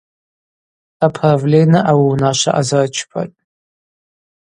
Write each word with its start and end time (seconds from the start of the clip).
Аправлена 1.05 1.79
ауи 1.89 2.07
унашва 2.11 2.51
азырчпатӏ. 2.59 3.37